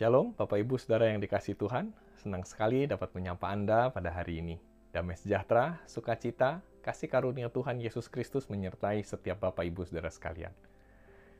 [0.00, 1.92] Shalom, Bapak Ibu Saudara yang dikasih Tuhan.
[2.16, 4.56] Senang sekali dapat menyapa Anda pada hari ini.
[4.96, 10.56] Damai sejahtera, sukacita, kasih karunia Tuhan Yesus Kristus menyertai setiap Bapak Ibu Saudara sekalian.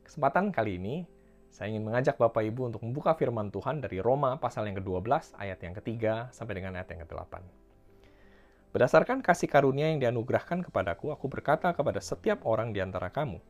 [0.05, 1.09] Kesempatan kali ini,
[1.49, 5.57] saya ingin mengajak Bapak Ibu untuk membuka firman Tuhan dari Roma pasal yang ke-12, ayat
[5.65, 7.41] yang ketiga sampai dengan ayat yang ke-8.
[8.77, 13.41] Berdasarkan kasih karunia yang dianugerahkan kepadaku, aku berkata kepada setiap orang di antara kamu,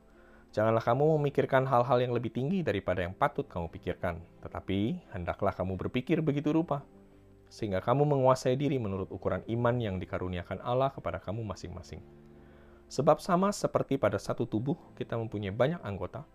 [0.51, 5.79] Janganlah kamu memikirkan hal-hal yang lebih tinggi daripada yang patut kamu pikirkan, tetapi hendaklah kamu
[5.79, 6.83] berpikir begitu rupa,
[7.47, 12.02] sehingga kamu menguasai diri menurut ukuran iman yang dikaruniakan Allah kepada kamu masing-masing.
[12.91, 16.27] Sebab sama seperti pada satu tubuh, kita mempunyai banyak anggota,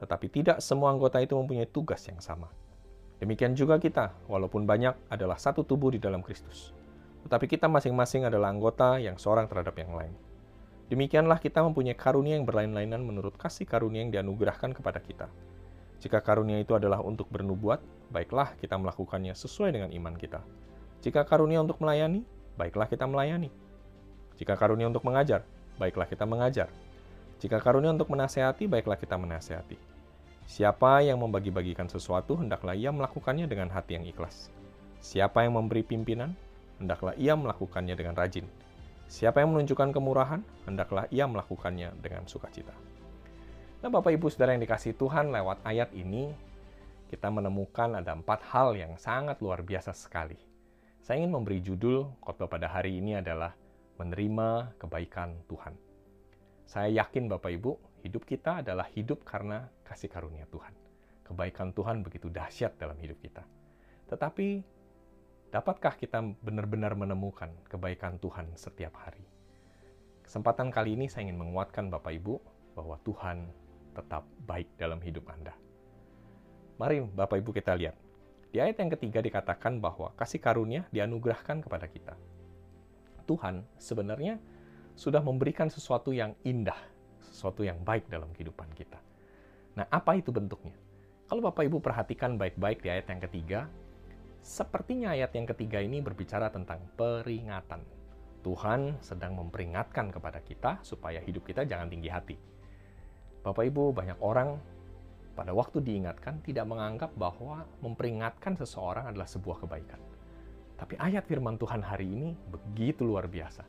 [0.00, 2.48] tetapi tidak semua anggota itu mempunyai tugas yang sama.
[3.20, 6.72] Demikian juga kita, walaupun banyak, adalah satu tubuh di dalam Kristus.
[7.28, 10.27] Tetapi kita masing-masing adalah anggota yang seorang terhadap yang lain.
[10.88, 15.28] Demikianlah kita mempunyai karunia yang berlain-lainan menurut kasih karunia yang dianugerahkan kepada kita.
[16.00, 20.40] Jika karunia itu adalah untuk bernubuat, baiklah kita melakukannya sesuai dengan iman kita.
[21.04, 22.24] Jika karunia untuk melayani,
[22.56, 23.52] baiklah kita melayani.
[24.40, 25.44] Jika karunia untuk mengajar,
[25.76, 26.72] baiklah kita mengajar.
[27.36, 29.76] Jika karunia untuk menasehati, baiklah kita menasehati.
[30.48, 34.48] Siapa yang membagi-bagikan sesuatu, hendaklah ia melakukannya dengan hati yang ikhlas.
[35.04, 36.32] Siapa yang memberi pimpinan,
[36.80, 38.48] hendaklah ia melakukannya dengan rajin
[39.08, 42.76] Siapa yang menunjukkan kemurahan, hendaklah ia melakukannya dengan sukacita.
[43.80, 46.28] Nah, Bapak Ibu Saudara yang dikasih Tuhan, lewat ayat ini
[47.08, 50.36] kita menemukan ada empat hal yang sangat luar biasa sekali.
[51.00, 53.56] Saya ingin memberi judul khotbah pada hari ini adalah
[53.96, 55.72] menerima kebaikan Tuhan.
[56.68, 60.76] Saya yakin Bapak Ibu, hidup kita adalah hidup karena kasih karunia Tuhan.
[61.24, 63.40] Kebaikan Tuhan begitu dahsyat dalam hidup kita.
[64.12, 64.60] Tetapi
[65.48, 69.24] Dapatkah kita benar-benar menemukan kebaikan Tuhan setiap hari?
[70.20, 72.36] Kesempatan kali ini saya ingin menguatkan Bapak Ibu
[72.76, 73.48] bahwa Tuhan
[73.96, 75.56] tetap baik dalam hidup Anda.
[76.76, 77.96] Mari Bapak Ibu kita lihat.
[78.52, 82.12] Di ayat yang ketiga dikatakan bahwa kasih karunia dianugerahkan kepada kita.
[83.24, 84.36] Tuhan sebenarnya
[85.00, 86.76] sudah memberikan sesuatu yang indah,
[87.24, 89.00] sesuatu yang baik dalam kehidupan kita.
[89.80, 90.76] Nah, apa itu bentuknya?
[91.24, 93.60] Kalau Bapak Ibu perhatikan baik-baik di ayat yang ketiga,
[94.40, 97.82] Sepertinya ayat yang ketiga ini berbicara tentang peringatan.
[98.42, 102.36] Tuhan sedang memperingatkan kepada kita supaya hidup kita jangan tinggi hati.
[103.42, 104.56] Bapak Ibu, banyak orang
[105.38, 110.00] pada waktu diingatkan tidak menganggap bahwa memperingatkan seseorang adalah sebuah kebaikan.
[110.78, 113.66] Tapi ayat firman Tuhan hari ini begitu luar biasa.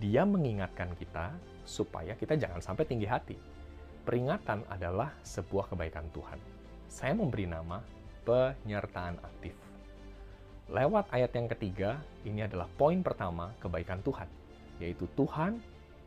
[0.00, 1.36] Dia mengingatkan kita
[1.68, 3.36] supaya kita jangan sampai tinggi hati.
[4.02, 6.40] Peringatan adalah sebuah kebaikan Tuhan.
[6.88, 7.80] Saya memberi nama
[8.24, 9.61] penyertaan aktif.
[10.72, 14.24] Lewat ayat yang ketiga, ini adalah poin pertama kebaikan Tuhan,
[14.80, 15.60] yaitu Tuhan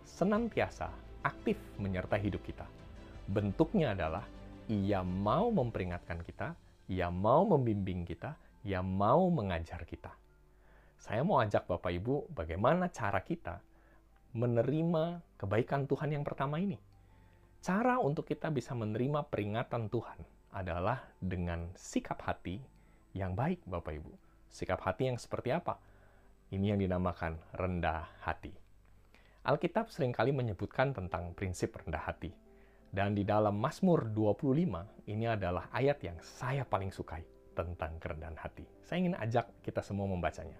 [0.09, 0.89] senantiasa
[1.21, 2.65] aktif menyertai hidup kita.
[3.29, 4.25] Bentuknya adalah
[4.65, 6.57] ia mau memperingatkan kita,
[6.89, 8.33] ia mau membimbing kita,
[8.65, 10.09] ia mau mengajar kita.
[10.97, 13.61] Saya mau ajak Bapak Ibu bagaimana cara kita
[14.33, 16.81] menerima kebaikan Tuhan yang pertama ini.
[17.61, 20.25] Cara untuk kita bisa menerima peringatan Tuhan
[20.57, 22.57] adalah dengan sikap hati
[23.13, 24.24] yang baik, Bapak Ibu
[24.55, 25.75] Sikap hati yang seperti apa?
[26.47, 28.55] Ini yang dinamakan rendah hati.
[29.43, 32.31] Alkitab sering kali menyebutkan tentang prinsip rendah hati.
[32.87, 38.63] Dan di dalam Mazmur 25, ini adalah ayat yang saya paling sukai tentang kerendahan hati.
[38.87, 40.55] Saya ingin ajak kita semua membacanya.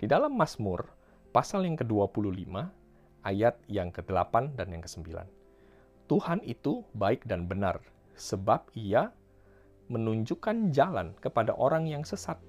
[0.00, 0.88] Di dalam Mazmur,
[1.28, 2.48] pasal yang ke-25,
[3.20, 5.12] ayat yang ke-8 dan yang ke-9.
[6.08, 7.84] Tuhan itu baik dan benar,
[8.16, 9.12] sebab ia
[9.92, 12.40] menunjukkan jalan kepada orang yang sesat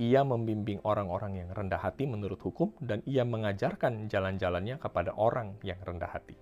[0.00, 5.76] ia membimbing orang-orang yang rendah hati menurut hukum, dan ia mengajarkan jalan-jalannya kepada orang yang
[5.84, 6.40] rendah hati.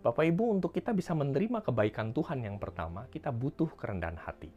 [0.00, 4.48] Bapak Ibu, untuk kita bisa menerima kebaikan Tuhan yang pertama, kita butuh kerendahan hati.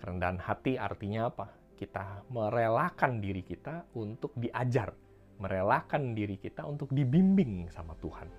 [0.00, 1.52] Kerendahan hati artinya apa?
[1.76, 4.96] Kita merelakan diri kita untuk diajar,
[5.36, 8.32] merelakan diri kita untuk dibimbing sama Tuhan.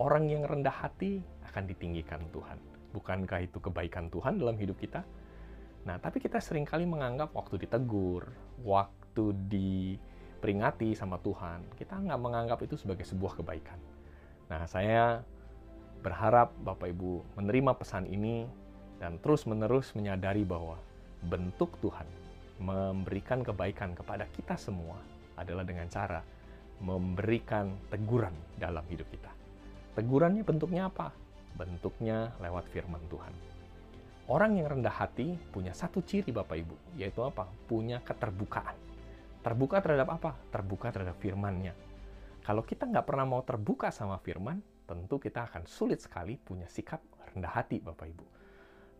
[0.00, 2.56] Orang yang rendah hati akan ditinggikan Tuhan.
[2.96, 5.04] Bukankah itu kebaikan Tuhan dalam hidup kita?
[5.86, 8.28] Nah, tapi kita sering kali menganggap waktu ditegur,
[8.64, 13.78] waktu diperingati sama Tuhan, kita nggak menganggap itu sebagai sebuah kebaikan.
[14.48, 15.22] Nah, saya
[16.00, 18.46] berharap Bapak Ibu menerima pesan ini
[19.02, 20.78] dan terus-menerus menyadari bahwa
[21.26, 22.06] bentuk Tuhan
[22.58, 24.98] memberikan kebaikan kepada kita semua
[25.38, 26.22] adalah dengan cara
[26.78, 29.30] memberikan teguran dalam hidup kita.
[29.98, 31.10] Tegurannya bentuknya apa?
[31.58, 33.34] Bentuknya lewat firman Tuhan.
[34.28, 37.48] Orang yang rendah hati punya satu ciri Bapak Ibu, yaitu apa?
[37.64, 38.76] Punya keterbukaan.
[39.40, 40.36] Terbuka terhadap apa?
[40.52, 41.72] Terbuka terhadap firmannya.
[42.44, 47.00] Kalau kita nggak pernah mau terbuka sama firman, tentu kita akan sulit sekali punya sikap
[47.32, 48.24] rendah hati Bapak Ibu.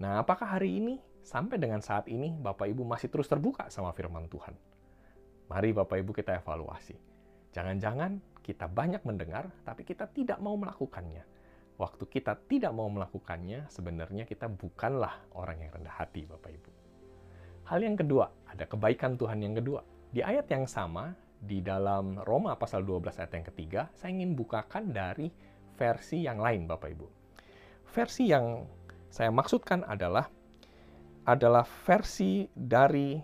[0.01, 4.33] Nah, apakah hari ini sampai dengan saat ini Bapak Ibu masih terus terbuka sama firman
[4.33, 4.57] Tuhan?
[5.53, 6.97] Mari Bapak Ibu kita evaluasi.
[7.53, 11.21] Jangan-jangan kita banyak mendengar, tapi kita tidak mau melakukannya.
[11.79, 16.71] Waktu kita tidak mau melakukannya, sebenarnya kita bukanlah orang yang rendah hati, Bapak Ibu.
[17.71, 19.87] Hal yang kedua, ada kebaikan Tuhan yang kedua.
[20.11, 24.91] Di ayat yang sama, di dalam Roma pasal 12 ayat yang ketiga, saya ingin bukakan
[24.91, 25.31] dari
[25.79, 27.07] versi yang lain, Bapak Ibu.
[27.95, 28.67] Versi yang
[29.07, 30.27] saya maksudkan adalah
[31.23, 33.15] adalah versi dari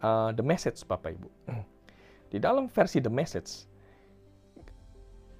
[0.00, 1.28] uh, The Message, Bapak Ibu.
[2.32, 3.67] Di dalam versi The Message,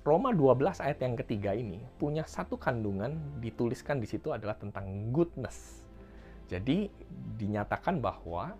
[0.08, 5.84] Roma 12 ayat yang ketiga ini punya satu kandungan dituliskan di situ adalah tentang goodness.
[6.48, 6.88] Jadi
[7.36, 8.56] dinyatakan bahwa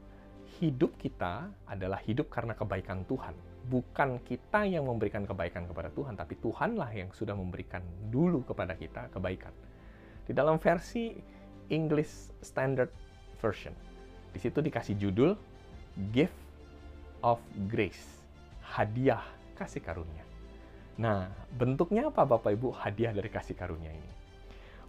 [0.61, 3.33] hidup kita adalah hidup karena kebaikan Tuhan.
[3.65, 7.81] Bukan kita yang memberikan kebaikan kepada Tuhan, tapi Tuhanlah yang sudah memberikan
[8.12, 9.56] dulu kepada kita kebaikan.
[10.29, 11.17] Di dalam versi
[11.73, 12.93] English Standard
[13.41, 13.73] Version,
[14.37, 15.33] di situ dikasih judul
[16.12, 16.37] Gift
[17.25, 17.41] of
[17.73, 18.21] Grace,
[18.61, 19.25] hadiah
[19.56, 20.28] kasih karunia.
[20.99, 24.11] Nah, bentuknya apa Bapak Ibu hadiah dari kasih karunia ini?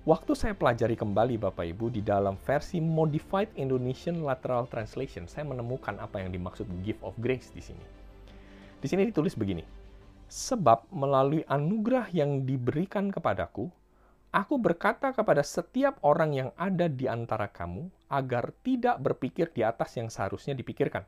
[0.09, 6.01] Waktu saya pelajari kembali Bapak Ibu di dalam versi Modified Indonesian Lateral Translation, saya menemukan
[6.01, 7.85] apa yang dimaksud gift of grace di sini.
[8.81, 9.61] Di sini ditulis begini,
[10.25, 13.69] Sebab melalui anugerah yang diberikan kepadaku,
[14.33, 19.93] aku berkata kepada setiap orang yang ada di antara kamu, agar tidak berpikir di atas
[19.93, 21.05] yang seharusnya dipikirkan,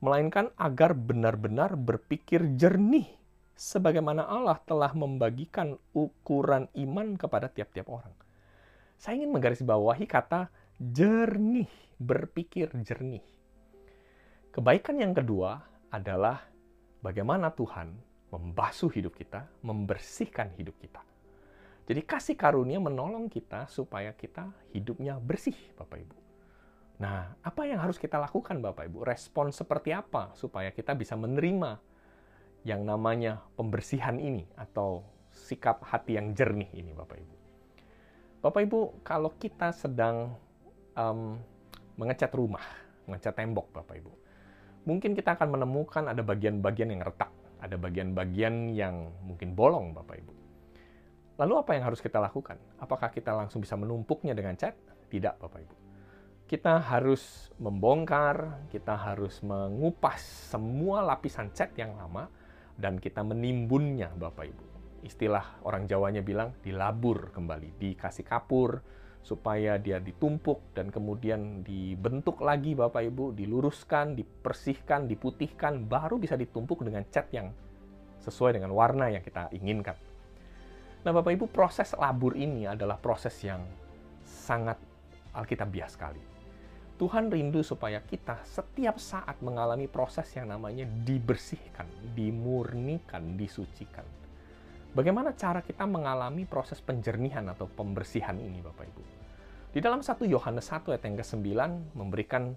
[0.00, 3.20] melainkan agar benar-benar berpikir jernih
[3.62, 8.10] sebagaimana Allah telah membagikan ukuran iman kepada tiap-tiap orang.
[8.98, 10.50] Saya ingin menggarisbawahi kata
[10.82, 11.70] jernih,
[12.02, 13.22] berpikir jernih.
[14.50, 15.62] Kebaikan yang kedua
[15.94, 16.42] adalah
[17.06, 17.94] bagaimana Tuhan
[18.34, 20.98] membasuh hidup kita, membersihkan hidup kita.
[21.86, 26.16] Jadi kasih karunia menolong kita supaya kita hidupnya bersih, Bapak Ibu.
[26.98, 29.06] Nah, apa yang harus kita lakukan Bapak Ibu?
[29.06, 31.91] Respon seperti apa supaya kita bisa menerima
[32.62, 37.34] yang namanya pembersihan ini atau sikap hati yang jernih ini Bapak Ibu.
[38.42, 40.34] Bapak Ibu, kalau kita sedang
[40.98, 41.38] um,
[41.98, 42.62] mengecat rumah,
[43.06, 44.12] mengecat tembok Bapak Ibu,
[44.86, 47.30] mungkin kita akan menemukan ada bagian-bagian yang retak,
[47.62, 50.32] ada bagian-bagian yang mungkin bolong Bapak Ibu.
[51.38, 52.60] Lalu apa yang harus kita lakukan?
[52.78, 54.76] Apakah kita langsung bisa menumpuknya dengan cat?
[55.10, 55.76] Tidak Bapak Ibu.
[56.46, 60.20] Kita harus membongkar, kita harus mengupas
[60.52, 62.28] semua lapisan cat yang lama,
[62.82, 64.64] dan kita menimbunnya Bapak Ibu.
[65.06, 68.82] Istilah orang Jawanya bilang dilabur kembali, dikasih kapur
[69.22, 76.82] supaya dia ditumpuk dan kemudian dibentuk lagi Bapak Ibu, diluruskan, dipersihkan, diputihkan, baru bisa ditumpuk
[76.82, 77.54] dengan cat yang
[78.18, 79.94] sesuai dengan warna yang kita inginkan.
[81.06, 83.62] Nah Bapak Ibu, proses labur ini adalah proses yang
[84.26, 84.78] sangat
[85.34, 86.31] alkitabiah sekali
[87.00, 94.04] Tuhan rindu supaya kita setiap saat mengalami proses yang namanya dibersihkan, dimurnikan, disucikan.
[94.92, 99.02] Bagaimana cara kita mengalami proses penjernihan atau pembersihan ini Bapak Ibu?
[99.72, 101.48] Di dalam 1 Yohanes 1 ayat yang ke-9
[101.96, 102.52] memberikan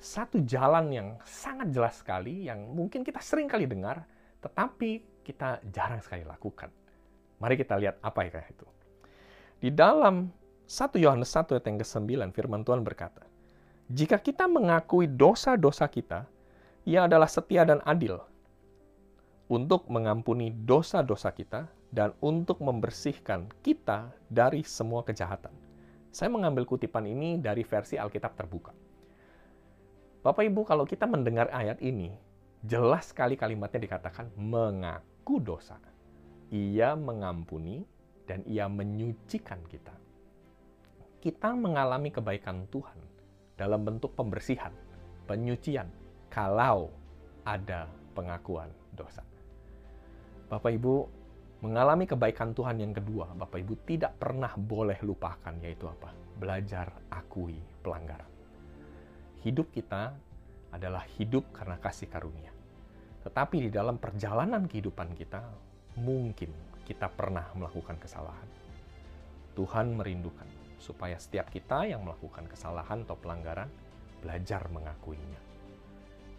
[0.00, 4.00] satu jalan yang sangat jelas sekali yang mungkin kita sering kali dengar,
[4.40, 6.72] tetapi kita jarang sekali lakukan.
[7.36, 8.64] Mari kita lihat apa ya itu.
[9.60, 10.32] Di dalam
[10.64, 13.33] 1 Yohanes 1 ayat yang ke-9 firman Tuhan berkata,
[13.92, 16.24] jika kita mengakui dosa-dosa kita,
[16.88, 18.16] Ia adalah setia dan adil
[19.48, 25.52] untuk mengampuni dosa-dosa kita dan untuk membersihkan kita dari semua kejahatan.
[26.08, 28.72] Saya mengambil kutipan ini dari versi Alkitab terbuka.
[30.24, 32.08] Bapak Ibu, kalau kita mendengar ayat ini,
[32.64, 35.76] jelas sekali kalimatnya dikatakan mengaku dosa.
[36.48, 37.84] Ia mengampuni
[38.24, 39.92] dan ia menyucikan kita.
[41.20, 43.13] Kita mengalami kebaikan Tuhan
[43.54, 44.74] dalam bentuk pembersihan,
[45.30, 45.86] penyucian,
[46.30, 46.90] kalau
[47.46, 49.22] ada pengakuan dosa.
[50.50, 50.94] Bapak Ibu,
[51.62, 56.10] mengalami kebaikan Tuhan yang kedua, Bapak Ibu tidak pernah boleh lupakan, yaitu apa?
[56.34, 58.30] Belajar akui pelanggaran.
[59.46, 60.14] Hidup kita
[60.74, 62.50] adalah hidup karena kasih karunia.
[63.22, 65.40] Tetapi di dalam perjalanan kehidupan kita,
[66.02, 66.50] mungkin
[66.84, 68.48] kita pernah melakukan kesalahan.
[69.54, 73.72] Tuhan merindukan supaya setiap kita yang melakukan kesalahan atau pelanggaran
[74.20, 75.40] belajar mengakuinya.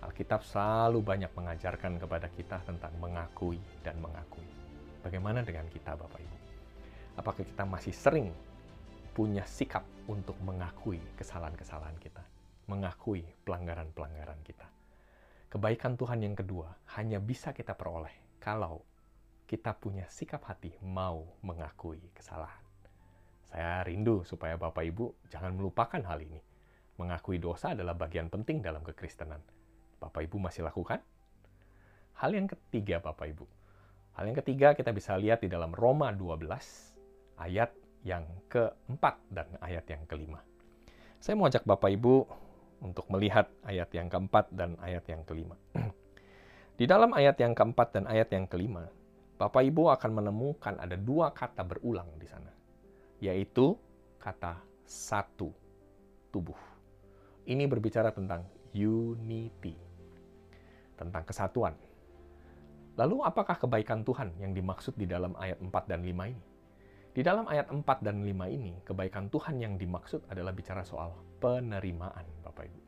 [0.06, 4.46] Alkitab selalu banyak mengajarkan kepada kita tentang mengakui dan mengakui.
[5.02, 6.38] Bagaimana dengan kita, Bapak Ibu?
[7.18, 8.30] Apakah kita masih sering
[9.18, 12.22] punya sikap untuk mengakui kesalahan-kesalahan kita,
[12.70, 14.68] mengakui pelanggaran-pelanggaran kita?
[15.50, 18.84] Kebaikan Tuhan yang kedua hanya bisa kita peroleh kalau
[19.46, 22.64] kita punya sikap hati mau mengakui kesalahan.
[23.52, 26.42] Saya rindu supaya Bapak Ibu jangan melupakan hal ini.
[26.96, 29.44] Mengakui dosa adalah bagian penting dalam kekristenan.
[30.00, 31.04] Bapak Ibu masih lakukan?
[32.16, 33.46] Hal yang ketiga Bapak Ibu.
[34.16, 36.48] Hal yang ketiga kita bisa lihat di dalam Roma 12
[37.36, 37.75] ayat
[38.08, 40.40] yang keempat dan ayat yang kelima.
[41.20, 42.16] Saya mau ajak Bapak Ibu
[42.86, 45.60] untuk melihat ayat yang keempat dan ayat yang kelima.
[46.80, 48.88] di dalam ayat yang keempat dan ayat yang kelima,
[49.36, 52.55] Bapak Ibu akan menemukan ada dua kata berulang di sana,
[53.19, 53.77] yaitu
[54.19, 55.53] kata satu
[56.34, 56.57] tubuh.
[57.45, 58.43] Ini berbicara tentang
[58.74, 59.77] unity,
[60.98, 61.77] tentang kesatuan.
[62.95, 66.45] Lalu apakah kebaikan Tuhan yang dimaksud di dalam ayat 4 dan 5 ini?
[67.15, 72.27] Di dalam ayat 4 dan 5 ini, kebaikan Tuhan yang dimaksud adalah bicara soal penerimaan,
[72.43, 72.81] Bapak Ibu.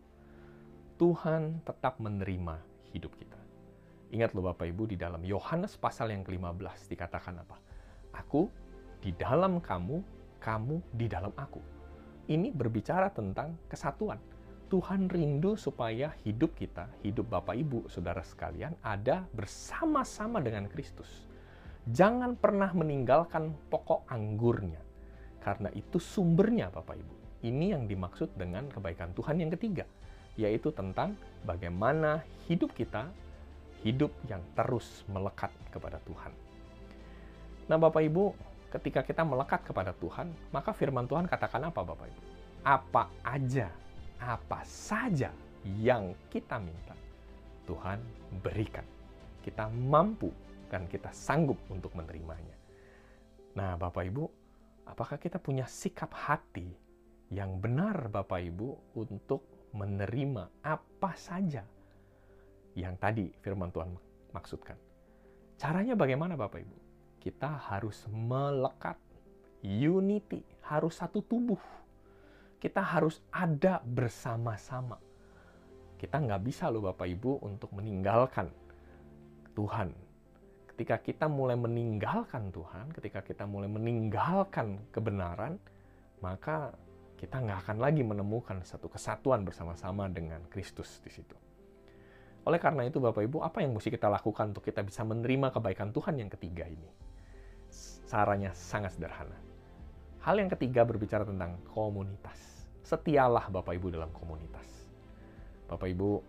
[0.97, 2.59] Tuhan tetap menerima
[2.91, 3.39] hidup kita.
[4.11, 7.59] Ingat loh Bapak Ibu, di dalam Yohanes pasal yang ke-15 dikatakan apa?
[8.15, 8.47] Aku
[9.03, 11.59] di dalam kamu, kamu di dalam aku.
[12.27, 14.19] Ini berbicara tentang kesatuan
[14.67, 21.23] Tuhan rindu supaya hidup kita, hidup Bapak Ibu, saudara sekalian, ada bersama-sama dengan Kristus.
[21.87, 24.83] Jangan pernah meninggalkan pokok anggurnya,
[25.39, 27.15] karena itu sumbernya Bapak Ibu.
[27.47, 29.87] Ini yang dimaksud dengan kebaikan Tuhan yang ketiga,
[30.35, 31.15] yaitu tentang
[31.47, 33.07] bagaimana hidup kita,
[33.87, 36.35] hidup yang terus melekat kepada Tuhan.
[37.71, 38.35] Nah Bapak Ibu,
[38.71, 42.21] ketika kita melekat kepada Tuhan, maka firman Tuhan katakan apa Bapak Ibu?
[42.67, 43.71] Apa aja
[44.17, 45.29] apa saja
[45.77, 46.95] yang kita minta,
[47.69, 48.01] Tuhan
[48.41, 48.85] berikan.
[49.43, 50.33] Kita mampu
[50.67, 52.55] dan kita sanggup untuk menerimanya.
[53.55, 54.23] Nah, Bapak Ibu,
[54.85, 56.67] apakah kita punya sikap hati
[57.31, 61.63] yang benar, Bapak Ibu, untuk menerima apa saja
[62.75, 63.95] yang tadi firman Tuhan
[64.35, 64.75] maksudkan?
[65.57, 66.86] Caranya bagaimana, Bapak Ibu?
[67.27, 68.95] Kita harus melekat,
[69.59, 71.59] unity, harus satu tubuh
[72.57, 74.97] kita harus ada bersama-sama.
[75.97, 78.49] Kita nggak bisa loh Bapak Ibu untuk meninggalkan
[79.53, 79.93] Tuhan.
[80.73, 85.57] Ketika kita mulai meninggalkan Tuhan, ketika kita mulai meninggalkan kebenaran,
[86.21, 86.73] maka
[87.17, 91.33] kita nggak akan lagi menemukan satu kesatuan bersama-sama dengan Kristus di situ.
[92.45, 95.89] Oleh karena itu Bapak Ibu, apa yang mesti kita lakukan untuk kita bisa menerima kebaikan
[95.89, 97.06] Tuhan yang ketiga ini?
[98.07, 99.35] Caranya sangat sederhana.
[100.23, 104.63] Hal yang ketiga berbicara tentang komunitas setialah Bapak Ibu dalam komunitas.
[105.67, 106.23] Bapak Ibu,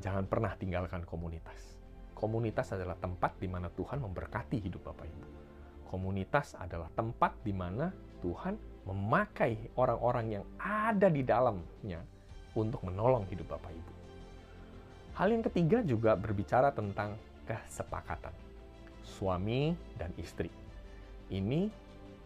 [0.00, 1.76] jangan pernah tinggalkan komunitas.
[2.16, 5.26] Komunitas adalah tempat di mana Tuhan memberkati hidup Bapak Ibu.
[5.92, 7.92] Komunitas adalah tempat di mana
[8.24, 8.56] Tuhan
[8.88, 12.00] memakai orang-orang yang ada di dalamnya
[12.56, 13.92] untuk menolong hidup Bapak Ibu.
[15.20, 18.32] Hal yang ketiga juga berbicara tentang kesepakatan.
[19.04, 20.63] Suami dan istri.
[21.32, 21.70] Ini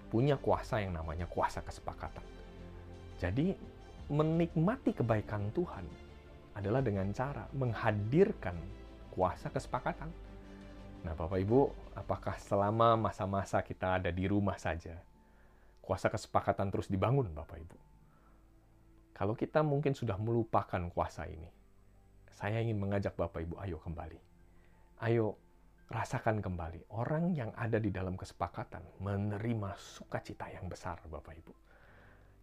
[0.08, 2.38] punya kuasa yang namanya kuasa kesepakatan
[3.18, 3.58] jadi
[4.08, 5.84] menikmati kebaikan Tuhan
[6.54, 8.54] adalah dengan cara menghadirkan
[9.12, 10.10] kuasa kesepakatan.
[11.02, 11.60] Nah, Bapak Ibu,
[11.98, 14.98] apakah selama masa-masa kita ada di rumah saja,
[15.82, 17.76] kuasa kesepakatan terus dibangun, Bapak Ibu?
[19.14, 21.50] Kalau kita mungkin sudah melupakan kuasa ini,
[22.30, 24.18] saya ingin mengajak Bapak Ibu, ayo kembali.
[25.02, 25.38] Ayo
[25.88, 31.68] rasakan kembali orang yang ada di dalam kesepakatan menerima sukacita yang besar, Bapak Ibu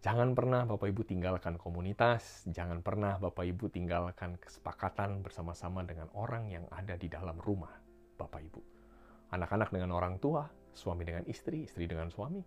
[0.06, 6.46] Jangan pernah Bapak Ibu tinggalkan komunitas, jangan pernah Bapak Ibu tinggalkan kesepakatan bersama-sama dengan orang
[6.46, 7.74] yang ada di dalam rumah
[8.14, 8.62] Bapak Ibu.
[9.34, 12.38] Anak-anak dengan orang tua, suami dengan istri, istri dengan suami.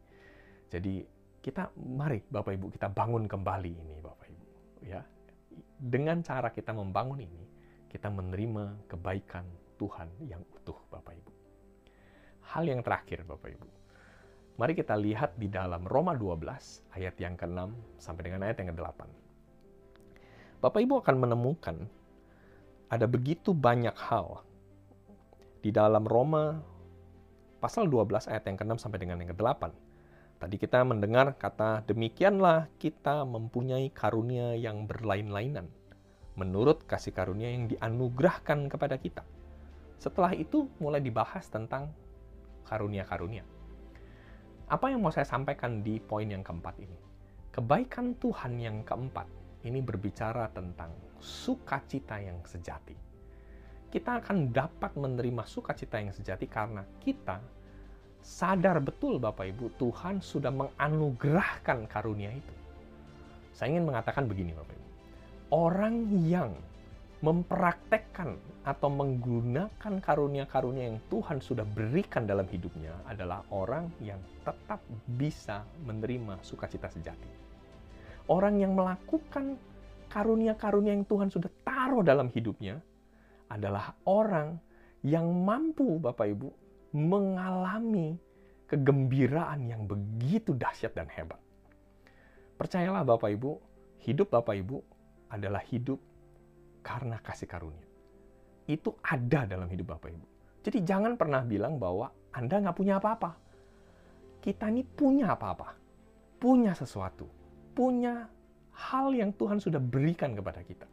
[0.72, 1.04] Jadi
[1.44, 4.46] kita mari Bapak Ibu kita bangun kembali ini Bapak Ibu
[4.88, 5.04] ya.
[5.76, 7.44] Dengan cara kita membangun ini,
[7.92, 9.44] kita menerima kebaikan
[9.80, 11.32] Tuhan yang utuh Bapak Ibu.
[12.52, 13.80] Hal yang terakhir Bapak Ibu,
[14.60, 19.08] Mari kita lihat di dalam Roma 12 ayat yang ke-6 sampai dengan ayat yang ke-8.
[20.60, 21.88] Bapak Ibu akan menemukan
[22.92, 24.44] ada begitu banyak hal
[25.64, 26.60] di dalam Roma
[27.64, 29.72] pasal 12 ayat yang ke-6 sampai dengan yang ke-8.
[30.44, 35.72] Tadi kita mendengar kata demikianlah kita mempunyai karunia yang berlain-lainan
[36.36, 39.24] menurut kasih karunia yang dianugerahkan kepada kita.
[40.00, 41.92] Setelah itu mulai dibahas tentang
[42.64, 43.44] karunia-karunia.
[44.72, 46.98] Apa yang mau saya sampaikan di poin yang keempat ini?
[47.52, 49.28] Kebaikan Tuhan yang keempat
[49.68, 52.96] ini berbicara tentang sukacita yang sejati.
[53.92, 57.44] Kita akan dapat menerima sukacita yang sejati karena kita
[58.24, 62.56] sadar betul Bapak Ibu, Tuhan sudah menganugerahkan karunia itu.
[63.52, 64.88] Saya ingin mengatakan begini Bapak Ibu.
[65.50, 65.96] Orang
[66.30, 66.54] yang
[67.20, 74.80] mempraktekkan atau menggunakan karunia-karunia yang Tuhan sudah berikan dalam hidupnya adalah orang yang tetap
[75.20, 77.28] bisa menerima sukacita sejati.
[78.32, 79.60] Orang yang melakukan
[80.08, 82.80] karunia-karunia yang Tuhan sudah taruh dalam hidupnya
[83.52, 84.56] adalah orang
[85.04, 86.50] yang mampu, Bapak Ibu,
[86.96, 88.16] mengalami
[88.70, 91.42] kegembiraan yang begitu dahsyat dan hebat.
[92.56, 93.52] Percayalah Bapak Ibu,
[94.06, 94.78] hidup Bapak Ibu
[95.34, 95.98] adalah hidup
[96.82, 97.88] karena kasih karunia.
[98.70, 100.28] Itu ada dalam hidup Bapak Ibu.
[100.62, 103.32] Jadi jangan pernah bilang bahwa Anda nggak punya apa-apa.
[104.40, 105.76] Kita ini punya apa-apa.
[106.38, 107.26] Punya sesuatu.
[107.74, 108.30] Punya
[108.76, 110.88] hal yang Tuhan sudah berikan kepada kita.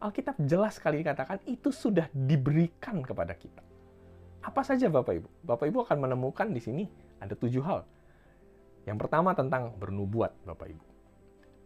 [0.00, 3.60] Alkitab jelas sekali dikatakan itu sudah diberikan kepada kita.
[4.40, 5.28] Apa saja Bapak Ibu?
[5.44, 6.84] Bapak Ibu akan menemukan di sini
[7.20, 7.84] ada tujuh hal.
[8.88, 10.84] Yang pertama tentang bernubuat Bapak Ibu.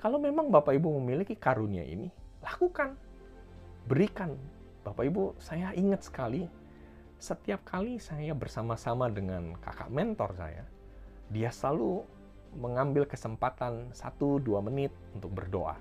[0.02, 2.10] Kalau memang Bapak Ibu memiliki karunia ini,
[2.42, 2.98] lakukan.
[3.84, 4.32] Berikan.
[4.80, 6.48] Bapak Ibu, saya ingat sekali
[7.20, 10.64] setiap kali saya bersama-sama dengan kakak mentor saya,
[11.32, 12.04] dia selalu
[12.56, 15.76] mengambil kesempatan 1-2 menit untuk berdoa.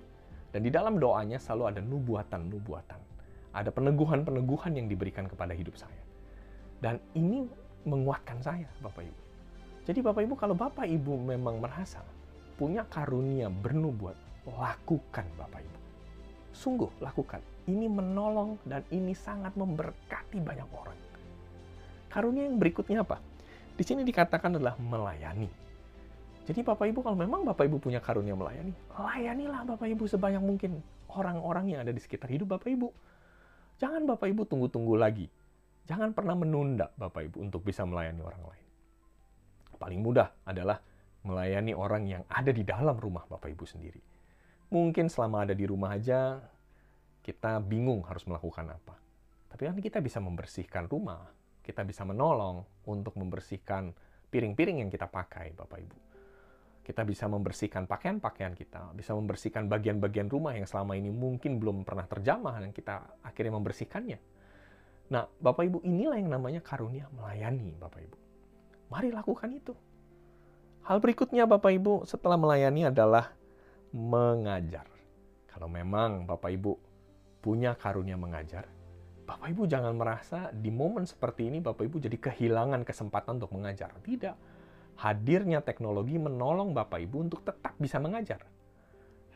[0.52, 3.00] Dan di dalam doanya selalu ada nubuatan-nubuatan.
[3.56, 6.04] Ada peneguhan-peneguhan yang diberikan kepada hidup saya.
[6.84, 7.48] Dan ini
[7.88, 9.22] menguatkan saya, Bapak Ibu.
[9.84, 12.04] Jadi Bapak Ibu, kalau Bapak Ibu memang merasa
[12.56, 14.16] punya karunia bernubuat,
[14.48, 15.83] lakukan Bapak Ibu.
[16.54, 17.42] Sungguh lakukan.
[17.66, 21.00] Ini menolong dan ini sangat memberkati banyak orang.
[22.14, 23.18] Karunia yang berikutnya apa?
[23.74, 25.50] Di sini dikatakan adalah melayani.
[26.44, 30.84] Jadi Bapak Ibu kalau memang Bapak Ibu punya karunia melayani, layanilah Bapak Ibu sebanyak mungkin
[31.10, 32.92] orang-orang yang ada di sekitar hidup Bapak Ibu.
[33.80, 35.26] Jangan Bapak Ibu tunggu-tunggu lagi.
[35.90, 38.68] Jangan pernah menunda Bapak Ibu untuk bisa melayani orang lain.
[39.80, 40.78] Paling mudah adalah
[41.24, 44.13] melayani orang yang ada di dalam rumah Bapak Ibu sendiri.
[44.74, 46.42] Mungkin selama ada di rumah aja,
[47.22, 48.98] kita bingung harus melakukan apa.
[49.54, 51.30] Tapi kan kita bisa membersihkan rumah,
[51.62, 53.94] kita bisa menolong untuk membersihkan
[54.34, 55.98] piring-piring yang kita pakai, Bapak Ibu.
[56.82, 62.10] Kita bisa membersihkan pakaian-pakaian kita, bisa membersihkan bagian-bagian rumah yang selama ini mungkin belum pernah
[62.10, 64.20] terjamah dan kita akhirnya membersihkannya.
[65.14, 68.18] Nah, Bapak Ibu, inilah yang namanya karunia melayani, Bapak Ibu.
[68.90, 69.78] Mari lakukan itu.
[70.90, 73.38] Hal berikutnya, Bapak Ibu, setelah melayani adalah
[73.94, 74.90] mengajar.
[75.46, 76.74] Kalau memang Bapak Ibu
[77.46, 78.66] punya karunia mengajar,
[79.24, 83.94] Bapak Ibu jangan merasa di momen seperti ini Bapak Ibu jadi kehilangan kesempatan untuk mengajar.
[84.02, 84.36] Tidak.
[84.98, 88.44] Hadirnya teknologi menolong Bapak Ibu untuk tetap bisa mengajar.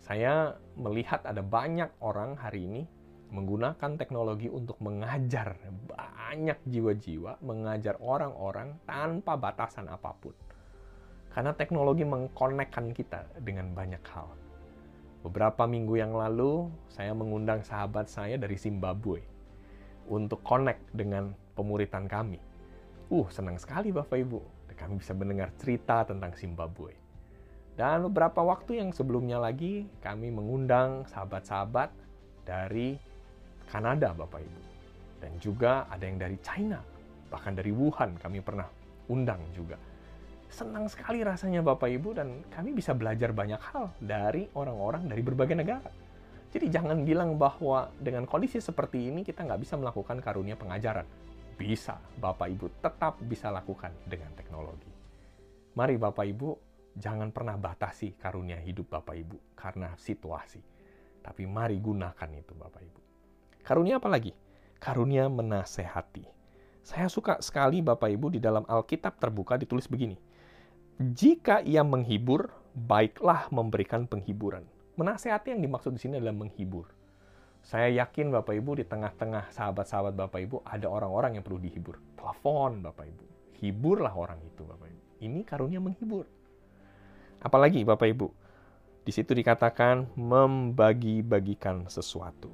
[0.01, 2.83] Saya melihat ada banyak orang hari ini
[3.29, 10.33] menggunakan teknologi untuk mengajar banyak jiwa-jiwa, mengajar orang-orang tanpa batasan apa pun.
[11.29, 14.46] Karena teknologi mengkonekkan kita dengan banyak hal.
[15.25, 19.21] Beberapa minggu yang lalu, saya mengundang sahabat saya dari Zimbabwe
[20.07, 22.39] untuk connect dengan pemuritan kami.
[23.09, 24.39] Uh, senang sekali Bapak Ibu.
[24.77, 26.93] Kami bisa mendengar cerita tentang Zimbabwe.
[27.73, 31.89] Dan beberapa waktu yang sebelumnya lagi, kami mengundang sahabat-sahabat
[32.45, 32.97] dari
[33.69, 34.61] Kanada, Bapak Ibu.
[35.17, 36.77] Dan juga ada yang dari China,
[37.33, 38.69] bahkan dari Wuhan kami pernah
[39.09, 39.81] undang juga.
[40.47, 45.55] Senang sekali rasanya Bapak Ibu dan kami bisa belajar banyak hal dari orang-orang dari berbagai
[45.59, 45.91] negara.
[46.47, 51.03] Jadi jangan bilang bahwa dengan kondisi seperti ini kita nggak bisa melakukan karunia pengajaran.
[51.57, 54.89] Bisa, Bapak Ibu tetap bisa lakukan dengan teknologi.
[55.75, 56.49] Mari Bapak Ibu,
[56.95, 60.61] jangan pernah batasi karunia hidup Bapak Ibu karena situasi.
[61.21, 63.01] Tapi mari gunakan itu Bapak Ibu.
[63.67, 64.31] Karunia apa lagi?
[64.79, 66.23] Karunia menasehati.
[66.87, 70.15] Saya suka sekali Bapak Ibu di dalam Alkitab terbuka ditulis begini.
[70.97, 74.65] Jika ia menghibur, baiklah memberikan penghiburan
[74.97, 76.89] Menasehati yang dimaksud di sini adalah menghibur.
[77.61, 82.01] Saya yakin Bapak Ibu di tengah-tengah sahabat-sahabat Bapak Ibu ada orang-orang yang perlu dihibur.
[82.17, 83.25] Telepon Bapak Ibu.
[83.61, 85.03] Hiburlah orang itu Bapak Ibu.
[85.21, 86.25] Ini karunia menghibur.
[87.45, 88.27] Apalagi Bapak Ibu,
[89.05, 92.49] di situ dikatakan membagi-bagikan sesuatu.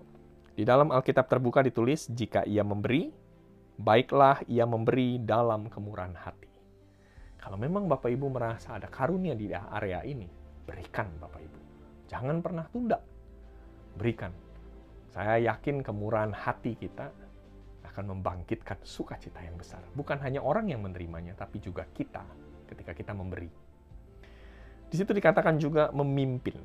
[0.52, 3.08] Di dalam Alkitab terbuka ditulis, jika ia memberi,
[3.80, 6.53] baiklah ia memberi dalam kemurahan hati.
[7.44, 10.24] Kalau memang Bapak Ibu merasa ada karunia di area ini,
[10.64, 11.60] berikan Bapak Ibu.
[12.08, 12.96] Jangan pernah tunda.
[14.00, 14.32] Berikan.
[15.12, 17.12] Saya yakin kemurahan hati kita
[17.84, 19.84] akan membangkitkan sukacita yang besar.
[19.92, 22.24] Bukan hanya orang yang menerimanya, tapi juga kita
[22.72, 23.52] ketika kita memberi.
[24.88, 26.56] Di situ dikatakan juga memimpin.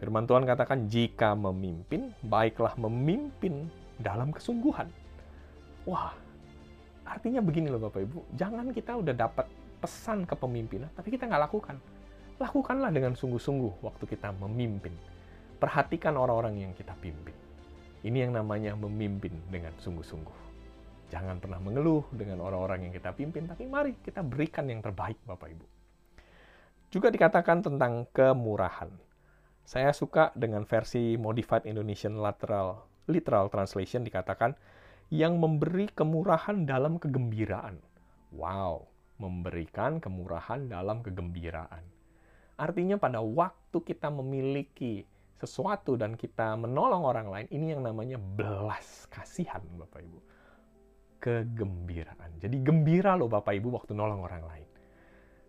[0.00, 3.68] Firman Tuhan katakan, jika memimpin, baiklah memimpin
[4.00, 4.88] dalam kesungguhan.
[5.84, 6.16] Wah,
[7.04, 9.46] artinya begini loh Bapak Ibu, jangan kita udah dapat
[9.84, 11.76] pesan kepemimpinan, tapi kita nggak lakukan
[12.38, 14.94] lakukanlah dengan sungguh-sungguh waktu kita memimpin.
[15.62, 17.34] Perhatikan orang-orang yang kita pimpin.
[18.04, 20.42] Ini yang namanya memimpin dengan sungguh-sungguh.
[21.08, 25.48] Jangan pernah mengeluh dengan orang-orang yang kita pimpin, tapi mari kita berikan yang terbaik, Bapak
[25.56, 25.66] Ibu.
[26.90, 28.90] Juga dikatakan tentang kemurahan.
[29.64, 34.52] Saya suka dengan versi Modified Indonesian Literal, Literal Translation dikatakan,
[35.08, 37.80] yang memberi kemurahan dalam kegembiraan.
[38.34, 41.84] Wow, memberikan kemurahan dalam kegembiraan.
[42.54, 45.02] Artinya pada waktu kita memiliki
[45.38, 50.18] sesuatu dan kita menolong orang lain, ini yang namanya belas kasihan Bapak Ibu.
[51.18, 52.38] Kegembiraan.
[52.38, 54.68] Jadi gembira loh Bapak Ibu waktu nolong orang lain.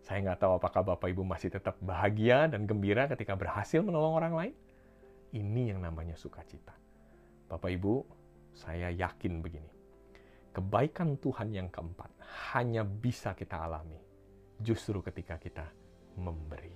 [0.06, 4.34] Saya nggak tahu apakah Bapak Ibu masih tetap bahagia dan gembira ketika berhasil menolong orang
[4.34, 4.54] lain.
[5.34, 6.73] Ini yang namanya sukacita.
[7.49, 8.06] Bapak Ibu,
[8.56, 9.74] saya yakin begini.
[10.56, 12.15] Kebaikan Tuhan yang keempat
[12.56, 14.00] hanya bisa kita alami
[14.63, 15.68] justru ketika kita
[16.15, 16.72] memberi.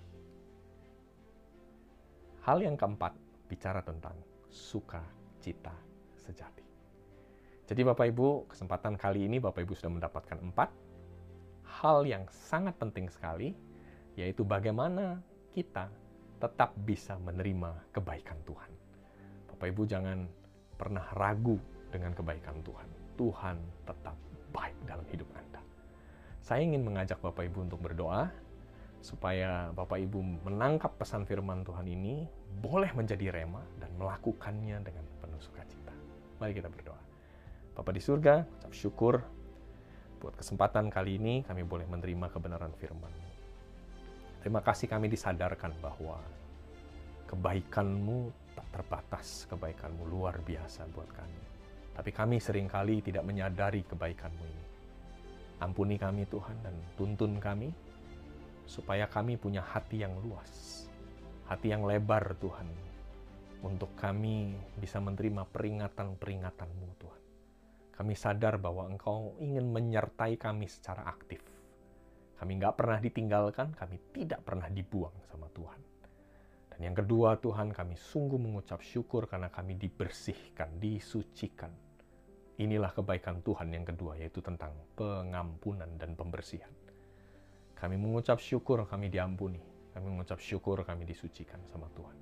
[2.43, 3.15] Hal yang keempat
[3.47, 4.19] bicara tentang
[4.51, 5.71] sukacita
[6.19, 6.67] sejati.
[7.71, 10.69] Jadi Bapak Ibu, kesempatan kali ini Bapak Ibu sudah mendapatkan empat
[11.79, 13.55] hal yang sangat penting sekali,
[14.19, 15.23] yaitu bagaimana
[15.55, 15.87] kita
[16.43, 18.71] tetap bisa menerima kebaikan Tuhan.
[19.55, 20.27] Bapak Ibu jangan
[20.75, 21.55] pernah ragu
[21.87, 23.08] dengan kebaikan Tuhan.
[23.19, 24.15] Tuhan tetap
[24.55, 25.59] baik dalam hidup Anda.
[26.39, 28.31] Saya ingin mengajak Bapak Ibu untuk berdoa,
[29.03, 32.23] supaya Bapak Ibu menangkap pesan firman Tuhan ini,
[32.63, 35.91] boleh menjadi rema dan melakukannya dengan penuh sukacita.
[36.39, 37.01] Mari kita berdoa.
[37.75, 39.15] Bapak di surga, ucap syukur
[40.19, 43.11] Buat kesempatan kali ini kami boleh menerima kebenaran firman
[44.43, 46.19] Terima kasih kami disadarkan bahwa
[47.27, 51.48] kebaikanmu tak terbatas, kebaikanmu luar biasa buat kami.
[51.99, 54.65] Tapi kami sering kali tidak menyadari kebaikanmu ini.
[55.59, 57.75] Ampuni kami Tuhan dan tuntun kami
[58.63, 60.87] supaya kami punya hati yang luas,
[61.51, 62.71] hati yang lebar Tuhan,
[63.67, 67.23] untuk kami bisa menerima peringatan-peringatanmu Tuhan.
[67.91, 71.43] Kami sadar bahwa Engkau ingin menyertai kami secara aktif.
[72.39, 75.81] Kami nggak pernah ditinggalkan, kami tidak pernah dibuang sama Tuhan.
[76.71, 81.88] Dan yang kedua, Tuhan, kami sungguh mengucap syukur karena kami dibersihkan, disucikan.
[82.59, 86.71] Inilah kebaikan Tuhan yang kedua, yaitu tentang pengampunan dan pembersihan.
[87.79, 89.63] Kami mengucap syukur kami diampuni.
[89.95, 92.19] Kami mengucap syukur kami disucikan sama Tuhan.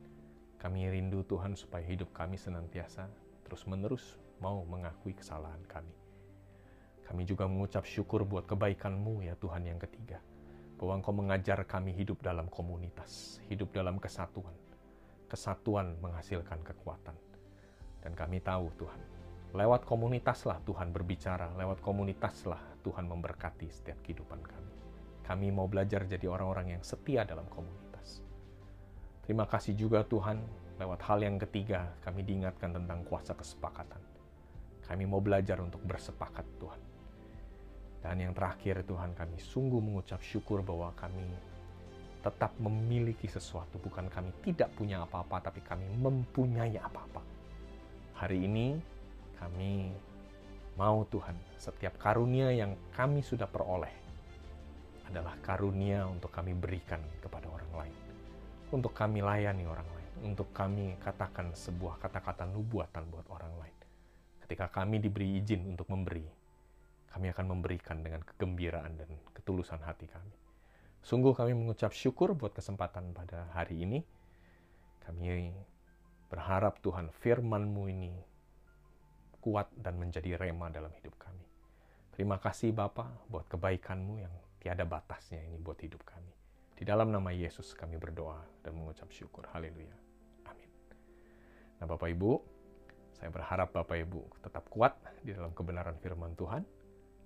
[0.61, 3.09] Kami rindu Tuhan supaya hidup kami senantiasa
[3.49, 5.89] terus-menerus mau mengakui kesalahan kami.
[7.09, 10.21] Kami juga mengucap syukur buat kebaikan-Mu ya Tuhan yang ketiga.
[10.77, 14.53] Bahwa Engkau mengajar kami hidup dalam komunitas, hidup dalam kesatuan.
[15.25, 17.17] Kesatuan menghasilkan kekuatan.
[18.05, 19.01] Dan kami tahu Tuhan,
[19.55, 24.73] lewat komunitaslah Tuhan berbicara, lewat komunitaslah Tuhan memberkati setiap kehidupan kami.
[25.23, 28.23] Kami mau belajar jadi orang-orang yang setia dalam komunitas.
[29.23, 30.39] Terima kasih juga Tuhan,
[30.79, 34.07] lewat hal yang ketiga kami diingatkan tentang kuasa kesepakatan
[34.87, 36.81] kami mau belajar untuk bersepakat Tuhan.
[37.99, 41.27] Dan yang terakhir Tuhan kami sungguh mengucap syukur bahwa kami
[42.23, 43.75] tetap memiliki sesuatu.
[43.83, 47.19] Bukan kami tidak punya apa-apa, tapi kami mempunyai apa-apa.
[48.15, 48.79] Hari ini
[49.37, 49.93] kami
[50.77, 53.93] mau Tuhan, setiap karunia yang kami sudah peroleh
[55.07, 57.97] adalah karunia untuk kami berikan kepada orang lain.
[58.73, 60.33] Untuk kami layani orang lain.
[60.33, 63.77] Untuk kami katakan sebuah kata-kata nubuatan buat orang lain
[64.47, 66.23] ketika kami diberi izin untuk memberi,
[67.11, 70.31] kami akan memberikan dengan kegembiraan dan ketulusan hati kami.
[71.03, 73.99] Sungguh kami mengucap syukur buat kesempatan pada hari ini.
[75.03, 75.51] Kami
[76.31, 78.15] berharap Tuhan firman-Mu ini
[79.41, 81.45] kuat dan menjadi rema dalam hidup kami.
[82.13, 86.33] Terima kasih Bapa buat kebaikan-Mu yang tiada batasnya ini buat hidup kami.
[86.77, 89.45] Di dalam nama Yesus kami berdoa dan mengucap syukur.
[89.49, 89.97] Haleluya.
[90.49, 90.69] Amin.
[91.81, 92.31] Nah Bapak Ibu,
[93.17, 94.93] saya berharap Bapak Ibu tetap kuat
[95.25, 96.61] di dalam kebenaran firman Tuhan.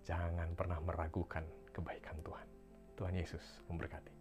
[0.08, 1.44] Jangan pernah meragukan
[1.76, 2.48] kebaikan Tuhan.
[2.96, 4.21] Tuhan Yesus memberkati.